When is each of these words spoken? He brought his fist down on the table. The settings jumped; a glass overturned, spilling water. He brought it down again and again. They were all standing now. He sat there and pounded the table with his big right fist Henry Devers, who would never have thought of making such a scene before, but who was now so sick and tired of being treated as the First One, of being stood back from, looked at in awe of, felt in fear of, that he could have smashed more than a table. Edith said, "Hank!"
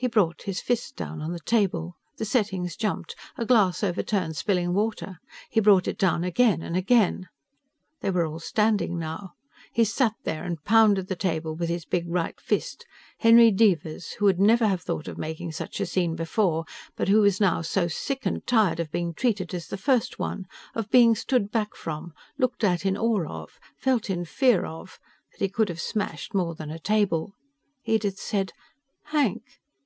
He 0.00 0.06
brought 0.06 0.42
his 0.42 0.60
fist 0.60 0.94
down 0.94 1.20
on 1.20 1.32
the 1.32 1.40
table. 1.40 1.96
The 2.18 2.24
settings 2.24 2.76
jumped; 2.76 3.16
a 3.36 3.44
glass 3.44 3.82
overturned, 3.82 4.36
spilling 4.36 4.72
water. 4.72 5.18
He 5.50 5.58
brought 5.58 5.88
it 5.88 5.98
down 5.98 6.22
again 6.22 6.62
and 6.62 6.76
again. 6.76 7.26
They 8.00 8.12
were 8.12 8.24
all 8.24 8.38
standing 8.38 8.96
now. 8.96 9.32
He 9.72 9.82
sat 9.82 10.12
there 10.22 10.44
and 10.44 10.62
pounded 10.62 11.08
the 11.08 11.16
table 11.16 11.56
with 11.56 11.68
his 11.68 11.84
big 11.84 12.08
right 12.08 12.40
fist 12.40 12.86
Henry 13.18 13.50
Devers, 13.50 14.12
who 14.12 14.26
would 14.26 14.38
never 14.38 14.68
have 14.68 14.82
thought 14.82 15.08
of 15.08 15.18
making 15.18 15.50
such 15.50 15.80
a 15.80 15.86
scene 15.86 16.14
before, 16.14 16.64
but 16.94 17.08
who 17.08 17.20
was 17.22 17.40
now 17.40 17.60
so 17.60 17.88
sick 17.88 18.24
and 18.24 18.46
tired 18.46 18.78
of 18.78 18.92
being 18.92 19.12
treated 19.12 19.52
as 19.52 19.66
the 19.66 19.76
First 19.76 20.16
One, 20.16 20.46
of 20.76 20.88
being 20.90 21.16
stood 21.16 21.50
back 21.50 21.74
from, 21.74 22.12
looked 22.38 22.62
at 22.62 22.86
in 22.86 22.96
awe 22.96 23.42
of, 23.42 23.58
felt 23.76 24.10
in 24.10 24.24
fear 24.24 24.64
of, 24.64 25.00
that 25.32 25.40
he 25.40 25.48
could 25.48 25.68
have 25.68 25.80
smashed 25.80 26.34
more 26.34 26.54
than 26.54 26.70
a 26.70 26.78
table. 26.78 27.34
Edith 27.84 28.20
said, 28.20 28.52
"Hank!" 29.06 29.42